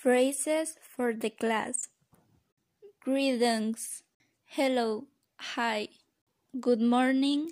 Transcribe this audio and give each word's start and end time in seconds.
Phrases 0.00 0.76
for 0.80 1.12
the 1.12 1.28
class. 1.28 1.88
Greetings. 3.04 4.02
Hello. 4.46 5.04
Hi. 5.36 5.88
Good 6.58 6.80
morning. 6.80 7.50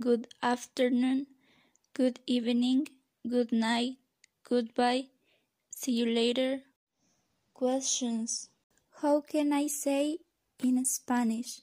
Good 0.00 0.28
afternoon. 0.42 1.26
Good 1.92 2.20
evening. 2.26 2.88
Good 3.28 3.52
night. 3.52 3.98
Goodbye. 4.48 5.08
See 5.68 5.92
you 5.92 6.06
later. 6.06 6.62
Questions. 7.52 8.48
How 9.02 9.20
can 9.20 9.52
I 9.52 9.66
say 9.66 10.16
in 10.64 10.82
Spanish? 10.86 11.60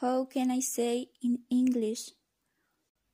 How 0.00 0.26
can 0.26 0.52
I 0.52 0.60
say 0.60 1.08
in 1.20 1.40
English? 1.50 2.10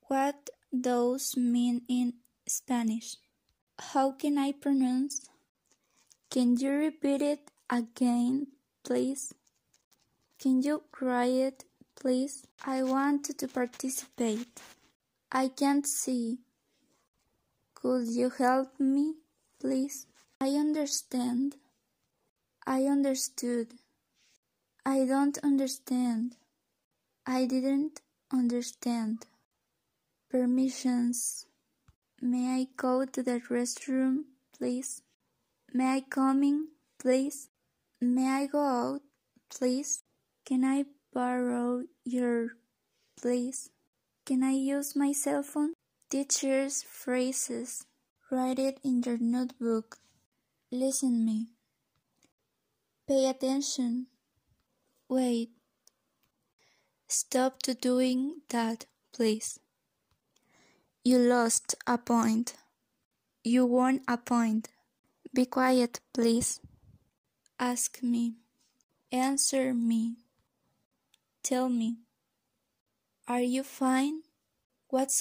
What 0.09 0.51
does 0.71 1.35
mean 1.35 1.81
in 1.89 2.13
Spanish? 2.47 3.17
How 3.79 4.13
can 4.13 4.37
I 4.37 4.53
pronounce? 4.53 5.31
Can 6.35 6.57
you 6.57 6.73
repeat 6.73 7.23
it 7.23 7.53
again, 7.71 8.49
please? 8.83 9.33
Can 10.41 10.63
you 10.63 10.83
write 11.01 11.31
it, 11.31 11.65
please? 11.95 12.45
I 12.67 12.83
want 12.83 13.39
to 13.39 13.47
participate. 13.47 14.61
I 15.31 15.47
can't 15.47 15.87
see. 15.87 16.39
Could 17.77 18.09
you 18.09 18.31
help 18.31 18.81
me, 18.81 19.15
please? 19.61 20.09
I 20.41 20.57
understand. 20.57 21.55
I 22.67 22.87
understood. 22.87 23.69
I 24.85 25.05
don't 25.05 25.39
understand. 25.39 26.35
I 27.25 27.47
didn't 27.47 28.01
understand. 28.33 29.27
Permissions. 30.29 31.47
May 32.21 32.61
I 32.61 32.67
go 32.77 33.05
to 33.05 33.23
the 33.23 33.39
restroom, 33.49 34.25
please? 34.59 35.01
May 35.77 35.97
I 35.97 36.05
come 36.09 36.45
in, 36.45 36.69
please? 37.01 37.49
May 38.01 38.29
I 38.29 38.47
go 38.47 38.61
out, 38.61 39.01
please? 39.51 40.05
Can 40.47 40.65
I 40.65 40.85
borrow 41.13 41.83
your, 42.05 42.51
please? 43.21 43.71
Can 44.25 44.45
I 44.45 44.53
use 44.53 44.95
my 44.95 45.11
cell 45.11 45.43
phone? 45.43 45.73
Teacher's 46.11 46.85
phrases. 46.85 47.87
Write 48.31 48.61
it 48.61 48.79
in 48.85 49.03
your 49.03 49.19
notebook. 49.19 49.99
Listen 50.71 51.25
me. 51.25 51.49
Pay 53.09 53.29
attention. 53.29 54.07
Wait. 55.09 55.51
Stop 57.09 57.63
to 57.63 57.75
doing 57.75 58.43
that, 58.51 58.87
please. 59.13 59.59
You 61.03 61.19
lost 61.19 61.75
a 61.85 61.99
point. 61.99 62.55
You 63.43 63.67
won 63.67 64.03
a 64.07 64.17
point. 64.17 64.69
Be 65.35 65.47
quiet, 65.47 65.99
please. 66.13 66.61
Ask 67.59 68.05
me. 68.05 68.37
Answer 69.11 69.75
me. 69.75 70.15
Tell 71.43 71.69
me. 71.69 71.97
Are 73.27 73.41
you 73.41 73.65
fine? 73.65 74.23
What's 74.91 75.21